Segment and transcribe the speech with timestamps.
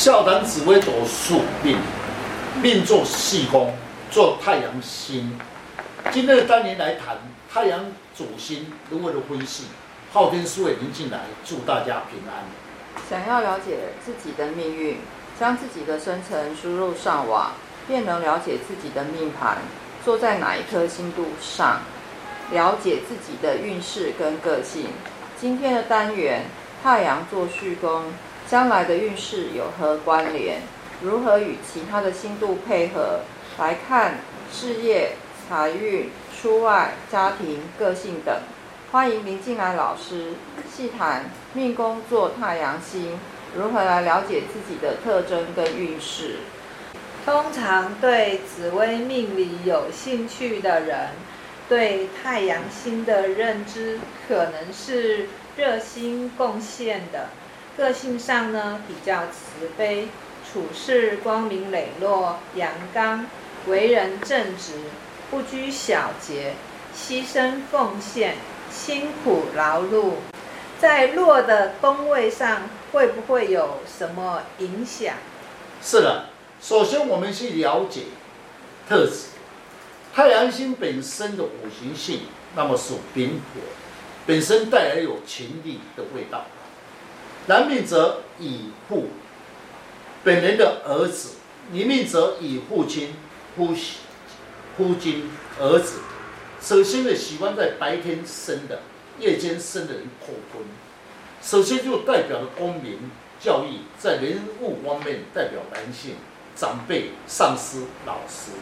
[0.00, 1.76] 笑谈紫微斗数命，
[2.62, 3.74] 命做细宫，
[4.10, 5.38] 做太阳星。
[6.10, 7.18] 今天的单元来谈
[7.52, 7.84] 太阳
[8.16, 9.64] 主星如何的分析。
[10.10, 12.42] 昊天书院林进来，祝大家平安。
[13.10, 14.96] 想要了解自己的命运，
[15.38, 17.52] 将自己的生辰输入上网，
[17.86, 19.58] 便能了解自己的命盘
[20.02, 21.82] 坐在哪一颗星度上，
[22.52, 24.86] 了解自己的运势跟个性。
[25.38, 26.46] 今天的单元，
[26.82, 28.04] 太阳坐戌宫。
[28.50, 30.60] 将来的运势有何关联？
[31.00, 33.20] 如何与其他的星度配合
[33.56, 34.16] 来看
[34.52, 35.12] 事业、
[35.48, 38.36] 财运、出外、家庭、个性等？
[38.90, 40.34] 欢迎林进来老师
[40.68, 43.20] 细谈命宫坐太阳星，
[43.56, 46.38] 如何来了解自己的特征跟运势。
[47.24, 51.10] 通常对紫微命理有兴趣的人，
[51.68, 57.28] 对太阳星的认知可能是热心贡献的。
[57.80, 60.08] 个性上呢，比较慈悲，
[60.44, 63.24] 处事光明磊落、阳刚，
[63.68, 64.74] 为人正直，
[65.30, 66.52] 不拘小节，
[66.94, 68.36] 牺牲奉献，
[68.70, 70.16] 辛苦劳碌。
[70.78, 75.14] 在落的宫位上，会不会有什么影响？
[75.82, 76.26] 是的，
[76.60, 78.02] 首先我们去了解
[78.86, 79.28] 特质。
[80.14, 83.62] 太阳星本身的五行性，那么属丙火，
[84.26, 86.44] 本身带来有情力的味道。
[87.50, 89.08] 男命则以父，
[90.22, 91.30] 本人的儿子；
[91.72, 93.16] 女命则以父亲、
[93.56, 93.74] 夫
[94.76, 95.98] 夫君、儿子。
[96.62, 98.82] 首先呢，喜欢在白天生的，
[99.18, 100.62] 夜间生的人破婚。
[101.42, 106.14] 首先就代表了功名、教育，在人物方面代表男性、
[106.54, 108.52] 长辈、上司、老师。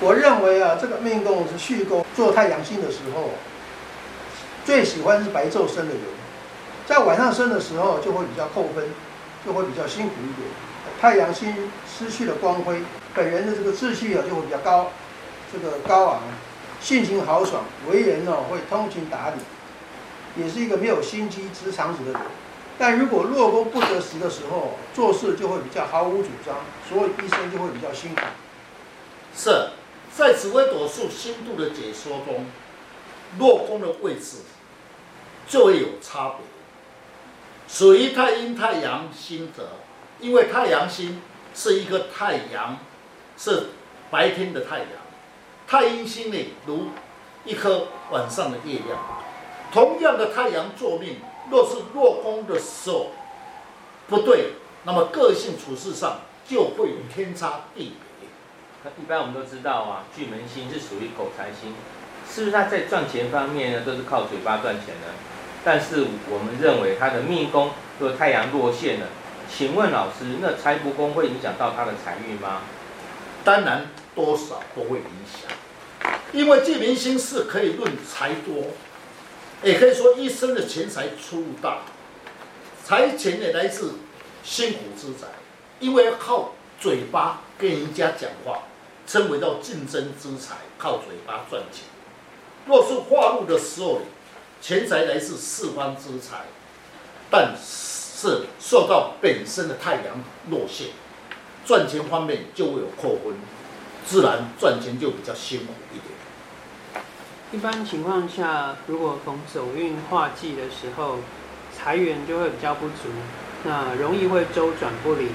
[0.00, 3.30] 我认为啊，这个命宫是戌宫，做太阳星的时候，
[4.64, 6.21] 最喜欢是白昼生的人。
[6.92, 8.84] 在晚上生的时候就会比较扣分，
[9.46, 10.46] 就会比较辛苦一点。
[11.00, 12.82] 太阳星失去了光辉，
[13.14, 14.90] 本人的这个志气啊就会比较高，
[15.50, 16.20] 这个高昂，
[16.82, 19.36] 性情豪爽，为人呢会通情达理，
[20.36, 22.20] 也是一个没有心机、直肠子的人。
[22.78, 26.56] 但如果落宫不得时的时候，做事就会比较毫无主张，
[26.86, 28.20] 所以一生就会比较辛苦。
[29.34, 29.70] 是
[30.14, 32.44] 在紫微斗数星度的解说中，
[33.38, 34.40] 落宫的位置
[35.48, 36.44] 就会有差别。
[37.72, 39.70] 属于太阴太阳星者，
[40.20, 41.22] 因为太阳星
[41.54, 42.76] 是一个太阳，
[43.38, 43.68] 是
[44.10, 44.88] 白天的太阳。
[45.66, 46.88] 太阴星呢，如
[47.46, 48.98] 一颗晚上的月亮。
[49.72, 51.16] 同样的太阳作命，
[51.50, 53.12] 若是落宫的时候
[54.06, 54.50] 不对，
[54.84, 58.28] 那么个性处事上就会有天差地别。
[58.84, 61.72] 那一般我们都知道啊，巨门星是属于口才星，
[62.30, 65.08] 是不是他在赚钱方面呢，都是靠嘴巴赚钱呢？
[65.64, 69.06] 但是我们认为他的命宫若太阳落陷了，
[69.48, 72.62] 请问老师，那财帛宫会影响到他的财运吗？
[73.44, 78.72] 当然，多少都会影响，因为这门星是可以论财多，
[79.62, 81.82] 也可以说一生的钱财出入大，
[82.84, 83.92] 财钱也来自
[84.42, 85.28] 辛苦之财，
[85.78, 88.64] 因为要靠嘴巴跟人家讲话，
[89.06, 91.84] 称为叫竞争之财，靠嘴巴赚钱。
[92.66, 94.00] 若是化禄的时候。
[94.62, 96.42] 钱财来自四方之财，
[97.28, 100.86] 但是受到本身的太阳落陷，
[101.66, 103.34] 赚钱方面就会有扣分，
[104.06, 107.04] 自然赚钱就比较辛苦一点。
[107.50, 111.18] 一般情况下，如果逢走运化忌的时候，
[111.76, 113.10] 财源就会比较不足，
[113.64, 115.30] 那容易会周转不灵，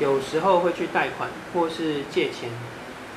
[0.00, 2.50] 有时候会去贷款或是借钱。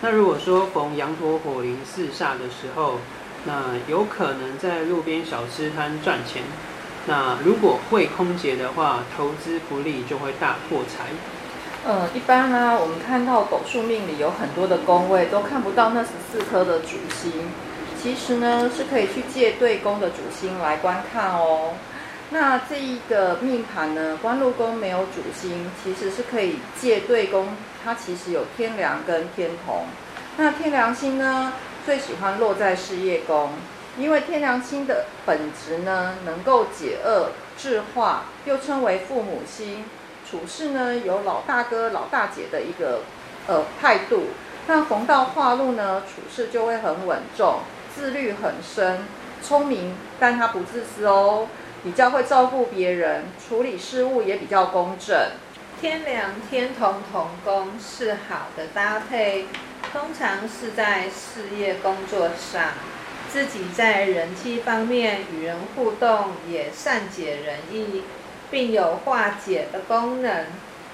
[0.01, 2.99] 那如果说逢羊驼火铃四煞的时候，
[3.45, 6.43] 那有可能在路边小吃摊赚钱。
[7.07, 11.05] 那如果会空劫的话，投资不利就会大破财。
[11.85, 17.31] 呃，一般呢、我们看到狗数命里有很多的宫位都看不到那十四颗的主星，
[18.01, 21.73] 其实呢是可以去借对宫的主星来观看哦。
[22.31, 27.47] 那这一个命盘呢，官禄宫没有主星，其实是可以借对宫，
[27.83, 29.85] 它其实有天梁跟天同。
[30.37, 31.53] 那天梁星呢？
[31.85, 33.51] 最喜欢落在事业宫，
[33.97, 39.85] 因为天梁星的本质呢，能够解厄制化，又称为父母星，
[40.29, 43.01] 处事呢有老大哥老大姐的一个
[43.47, 44.27] 呃态度。
[44.67, 47.61] 那逢到化禄呢，处事就会很稳重，
[47.95, 48.99] 自律很深，
[49.41, 51.47] 聪明，但他不自私哦，
[51.83, 55.17] 比较会照顾别人，处理事务也比较公正。
[55.81, 59.47] 天梁天同同宫是好的搭配。
[59.91, 62.73] 通常是在事业工作上，
[63.31, 68.03] 自己在人际方面与人互动也善解人意，
[68.51, 70.45] 并有化解的功能。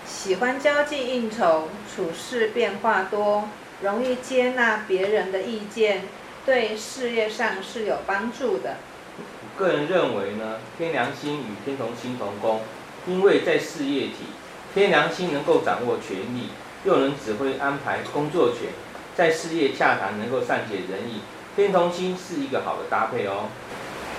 [0.07, 3.50] 喜欢交际应酬，处事变化多，
[3.81, 6.03] 容易接纳别人的意见，
[6.45, 8.77] 对事业上是有帮助的。
[9.18, 12.62] 我个人认为呢，天梁星与天同星同宫，
[13.07, 14.27] 因为在事业体，
[14.74, 16.51] 天梁星能够掌握权力，
[16.86, 18.69] 又能指挥安排工作权，
[19.15, 21.21] 在事业洽谈能够善解人意，
[21.56, 23.45] 天同星是一个好的搭配哦。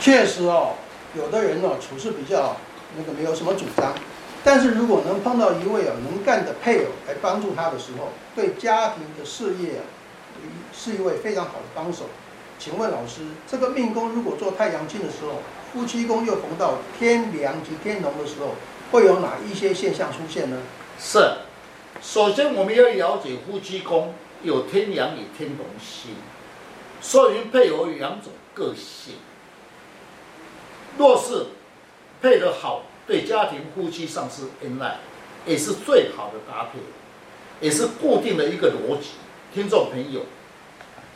[0.01, 0.75] 确实哦，
[1.15, 2.57] 有的人哦处事比较
[2.97, 3.93] 那个没有什么主张，
[4.43, 9.85] 但是如果能碰到一位啊能干的配偶来帮助他的时候，对家庭的事业啊，
[10.73, 12.05] 是一位非常好的帮手。
[12.59, 15.43] 请问老师，这个命宫如果做太阳镜的时候，
[15.75, 18.55] 夫妻宫又逢到天梁及天同的时候，
[18.91, 20.57] 会有哪一些现象出现呢？
[20.99, 21.19] 是，
[22.01, 26.13] 首先我们要了解夫妻宫有天阳与天同星，
[27.01, 29.15] 说明配偶有两种个性。
[30.99, 31.47] 若是
[32.23, 34.99] 配得好，对家庭夫妻上是恩爱，
[35.45, 36.79] 也是最好的搭配，
[37.61, 39.11] 也是固定的一个逻辑。
[39.53, 40.23] 听众朋友，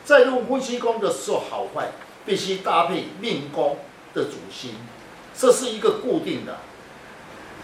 [0.03, 1.89] 在用夫妻宫的时候，好坏
[2.25, 3.77] 必须搭配命宫
[4.13, 4.75] 的主星，
[5.35, 6.57] 这是一个固定的。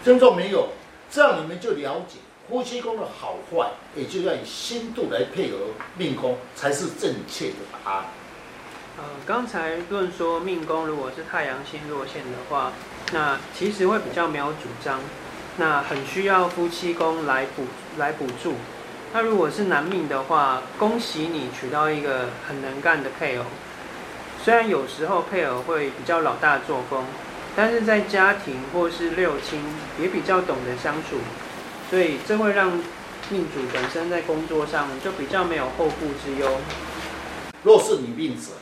[0.04, 0.68] 听众朋友，
[1.10, 2.18] 这样你们就了解
[2.48, 5.58] 夫妻宫的好坏，也就要以心度来配合
[5.98, 8.04] 命宫，才是正确的答案。
[8.96, 12.72] 呃，刚才论说命宫如果是太阳星落陷的话，
[13.12, 14.98] 那其实会比较没有主张，
[15.58, 17.64] 那很需要夫妻宫来补
[17.98, 18.54] 来补助。
[19.12, 23.44] 那如果是男命的话，恭喜你娶到一个很能干的配偶。
[24.42, 27.04] 虽然有时候配偶会比较老大作风，
[27.54, 29.62] 但是在家庭或是六亲
[30.00, 31.18] 也比较懂得相处，
[31.90, 32.70] 所以这会让
[33.30, 36.58] 命主本身在工作上就比较没有后顾之忧。
[37.62, 38.52] 若是女命者。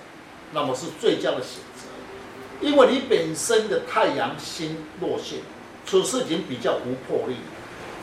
[0.52, 1.88] 那么是最佳的选择，
[2.60, 5.40] 因为你本身的太阳星落陷，
[5.84, 7.34] 处事情比较无魄力，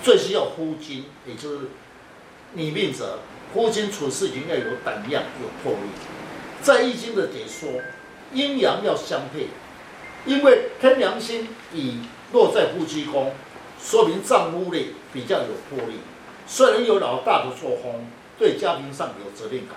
[0.03, 1.59] 最需要夫金，也就是
[2.51, 3.19] 女命者，
[3.53, 5.89] 夫金处事情要有胆量、有魄力。
[6.61, 7.81] 在易经的解说，
[8.33, 9.47] 阴阳要相配，
[10.25, 11.99] 因为天梁星已
[12.33, 13.33] 落在夫妻宫，
[13.83, 15.95] 说明丈夫呢比较有魄力，
[16.47, 18.07] 虽然有老大的作风，
[18.39, 19.75] 对家庭上有责任感，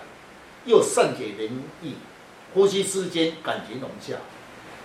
[0.64, 1.94] 又善解人意。
[2.55, 4.14] 夫妻之间感情融洽，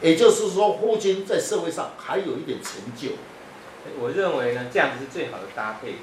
[0.01, 3.15] 也就是说，夫妻在社会上还有一点成就。
[3.97, 5.93] 我认为呢，这样子是最好的搭配，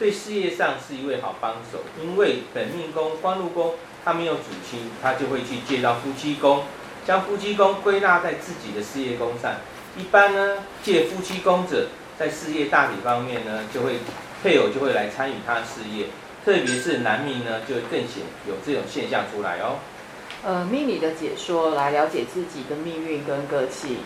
[0.00, 1.78] 对事业上是一位好帮手。
[2.02, 6.64] 因为本命宫、官禄宫，他没有主星，他就会去借到夫妻宫，
[7.06, 9.56] 将夫妻宫归纳在自己的事业宫上。
[9.96, 11.86] 一般呢，借夫妻宫者，
[12.18, 13.98] 在事业大体方面呢，就会
[14.42, 16.06] 配偶就会来参与他的事业，
[16.44, 19.76] 特别是男命呢，就会更显有这种现象出来哦。
[20.44, 23.98] 呃，命理的解说来了解自己的命运跟个性，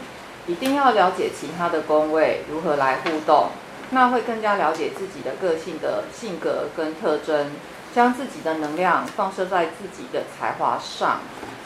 [0.46, 3.48] 一定要了解其他的宫位如何来互动，
[3.90, 7.50] 那会更加了解自己的个性的性格跟特征，
[7.94, 11.20] 将自己的能量放射在自己的才华上，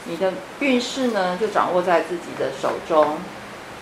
[0.05, 3.19] 你的运势呢就掌握在自己的手中。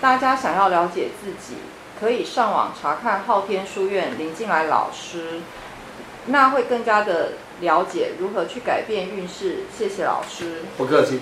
[0.00, 1.56] 大家想要了解自己，
[1.98, 5.40] 可以上网查看昊天书院林静来老师，
[6.26, 7.32] 那会更加的。
[7.60, 10.62] 了解如何去改变运势，谢谢老师。
[10.76, 11.18] 不客气。